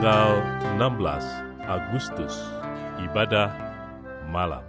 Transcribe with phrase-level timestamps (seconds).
[0.00, 0.40] tanggal
[0.80, 2.32] 16 Agustus,
[3.04, 3.52] ibadah
[4.32, 4.64] malam.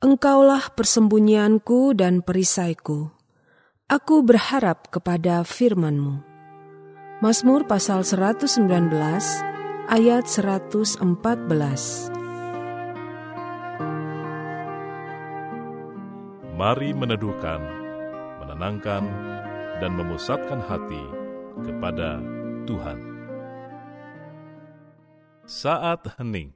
[0.00, 3.12] Engkaulah persembunyianku dan perisaiku.
[3.84, 6.16] Aku berharap kepada firman-Mu.
[7.20, 8.64] Mazmur pasal 119
[9.92, 11.04] ayat 114.
[16.56, 17.60] Mari meneduhkan,
[18.40, 19.04] menenangkan,
[19.84, 21.04] dan memusatkan hati
[21.68, 22.16] kepada
[22.64, 23.17] Tuhan.
[25.48, 26.52] Saat hening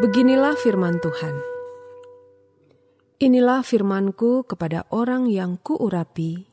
[0.00, 1.36] Beginilah firman Tuhan.
[3.20, 6.48] Inilah firmanku kepada orang yang kuurapi,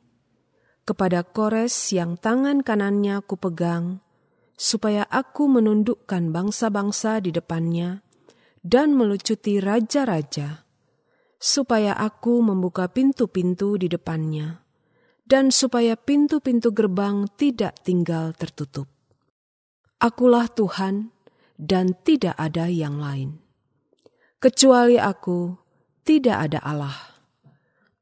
[0.83, 4.03] kepada kores yang tangan kanannya kupegang,
[4.59, 8.03] supaya aku menundukkan bangsa-bangsa di depannya
[8.67, 10.67] dan melucuti raja-raja,
[11.39, 14.59] supaya aku membuka pintu-pintu di depannya,
[15.23, 18.91] dan supaya pintu-pintu gerbang tidak tinggal tertutup.
[20.03, 21.15] Akulah Tuhan,
[21.57, 23.41] dan tidak ada yang lain.
[24.37, 25.57] Kecuali aku,
[26.05, 26.97] tidak ada Allah.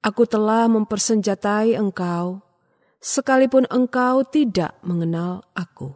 [0.05, 2.43] Aku telah mempersenjatai engkau,
[3.01, 5.95] sekalipun engkau tidak mengenal aku.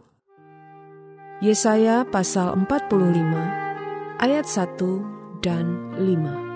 [1.40, 6.49] Yesaya pasal 45 ayat 1 dan 5.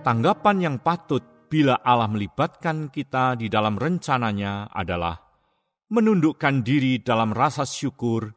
[0.00, 1.20] Tanggapan yang patut
[1.52, 5.12] bila Allah melibatkan kita di dalam rencananya adalah
[5.92, 8.32] menundukkan diri dalam rasa syukur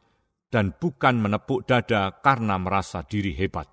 [0.51, 3.72] dan bukan menepuk dada karena merasa diri hebat.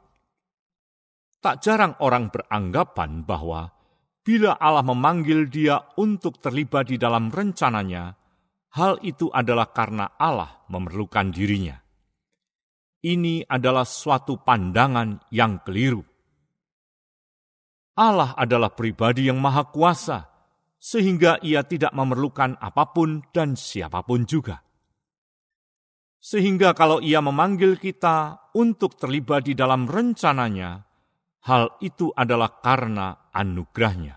[1.42, 3.74] Tak jarang orang beranggapan bahwa
[4.22, 8.14] bila Allah memanggil dia untuk terlibat di dalam rencananya,
[8.78, 11.74] hal itu adalah karena Allah memerlukan dirinya.
[13.02, 16.09] Ini adalah suatu pandangan yang keliru.
[18.00, 20.24] Allah adalah pribadi yang maha kuasa,
[20.80, 24.64] sehingga ia tidak memerlukan apa pun dan siapa pun juga.
[26.16, 30.80] Sehingga kalau ia memanggil kita untuk terlibat di dalam rencananya,
[31.44, 34.16] hal itu adalah karena anugerahnya.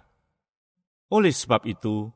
[1.12, 2.08] Oleh sebab itu,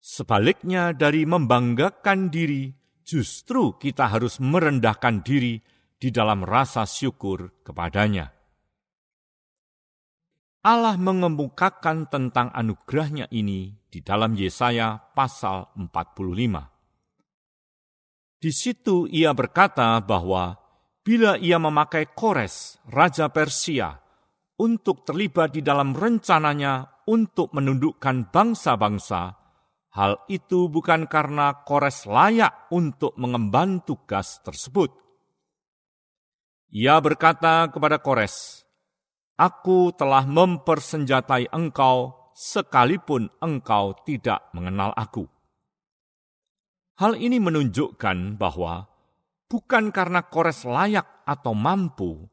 [0.00, 2.68] sebaliknya dari membanggakan diri,
[3.00, 5.56] justru kita harus merendahkan diri
[5.96, 8.37] di dalam rasa syukur kepadanya.
[10.68, 18.36] Allah mengemukakan tentang anugerahnya ini di dalam Yesaya pasal 45.
[18.36, 20.60] Di situ ia berkata bahwa
[21.00, 23.96] bila ia memakai Kores, Raja Persia,
[24.60, 29.40] untuk terlibat di dalam rencananya untuk menundukkan bangsa-bangsa,
[29.96, 34.92] hal itu bukan karena Kores layak untuk mengemban tugas tersebut.
[36.76, 38.57] Ia berkata kepada Kores,
[39.38, 45.30] Aku telah mempersenjatai engkau sekalipun engkau tidak mengenal aku.
[46.98, 48.90] Hal ini menunjukkan bahwa
[49.46, 52.26] bukan karena Kores layak atau mampu,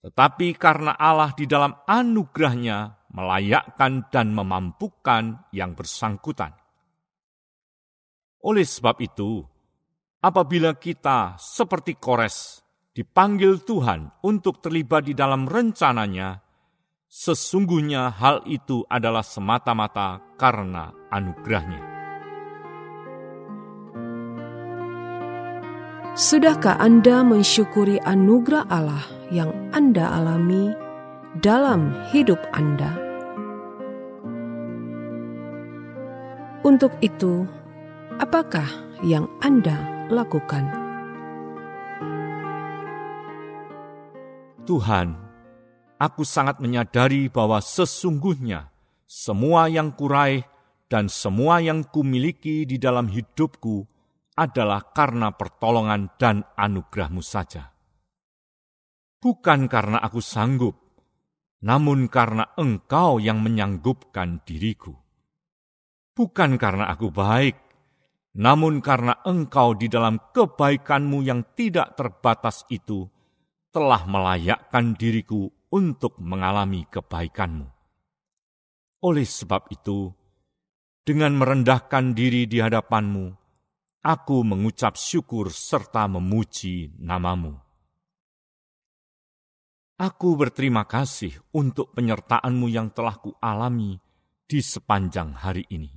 [0.00, 6.56] tetapi karena Allah di dalam anugerahnya melayakkan dan memampukan yang bersangkutan.
[8.40, 9.44] Oleh sebab itu,
[10.24, 12.64] apabila kita seperti Kores
[12.96, 16.45] dipanggil Tuhan untuk terlibat di dalam rencananya,
[17.16, 21.80] Sesungguhnya hal itu adalah semata-mata karena anugerahnya.
[26.12, 29.00] Sudahkah Anda mensyukuri anugerah Allah
[29.32, 30.76] yang Anda alami
[31.40, 32.92] dalam hidup Anda.
[36.68, 37.48] Untuk itu,
[38.20, 38.68] apakah
[39.00, 40.68] yang Anda lakukan?
[44.68, 45.25] Tuhan,
[45.96, 48.72] aku sangat menyadari bahwa sesungguhnya
[49.04, 50.44] semua yang kuraih
[50.86, 53.86] dan semua yang kumiliki di dalam hidupku
[54.36, 57.72] adalah karena pertolongan dan anugerahmu saja.
[59.16, 60.76] Bukan karena aku sanggup,
[61.64, 64.92] namun karena engkau yang menyanggupkan diriku.
[66.12, 67.56] Bukan karena aku baik,
[68.36, 73.08] namun karena engkau di dalam kebaikanmu yang tidak terbatas itu
[73.72, 77.68] telah melayakkan diriku untuk mengalami kebaikanmu.
[79.04, 80.08] Oleh sebab itu,
[81.04, 83.28] dengan merendahkan diri di hadapanmu,
[84.00, 87.60] aku mengucap syukur serta memuji namamu.
[90.00, 94.00] Aku berterima kasih untuk penyertaanmu yang telah kualami
[94.48, 95.92] di sepanjang hari ini.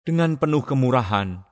[0.00, 1.44] Dengan penuh kemurahan,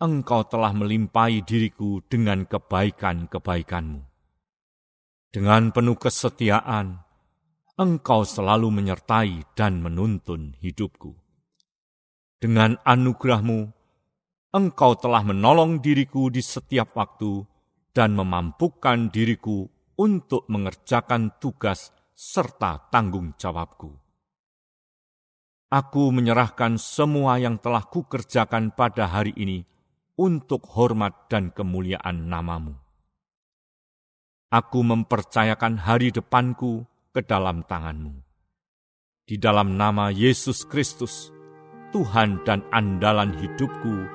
[0.00, 4.07] engkau telah melimpahi diriku dengan kebaikan-kebaikanmu.
[5.28, 7.04] Dengan penuh kesetiaan,
[7.76, 11.12] Engkau selalu menyertai dan menuntun hidupku.
[12.40, 13.68] Dengan anugerahmu,
[14.56, 17.44] Engkau telah menolong diriku di setiap waktu
[17.92, 19.68] dan memampukan diriku
[20.00, 23.92] untuk mengerjakan tugas serta tanggung jawabku.
[25.68, 29.60] Aku menyerahkan semua yang telah kukerjakan pada hari ini
[30.16, 32.87] untuk hormat dan kemuliaan namamu
[34.48, 38.16] aku mempercayakan hari depanku ke dalam tanganmu.
[39.28, 41.28] Di dalam nama Yesus Kristus,
[41.92, 44.08] Tuhan dan andalan hidupku,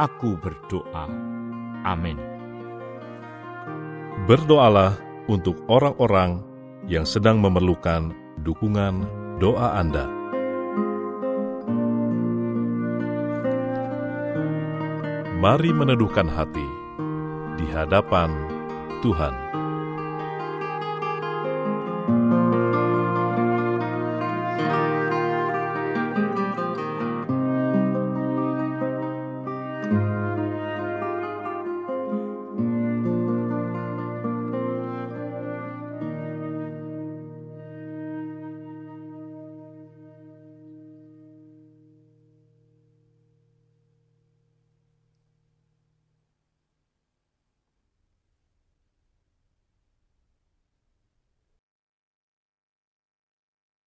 [0.00, 1.12] aku berdoa.
[1.84, 2.16] Amin.
[4.24, 4.96] Berdoalah
[5.28, 6.40] untuk orang-orang
[6.88, 9.04] yang sedang memerlukan dukungan
[9.36, 10.08] doa Anda.
[15.36, 16.64] Mari meneduhkan hati
[17.60, 18.32] di hadapan
[19.04, 19.45] Tuhan.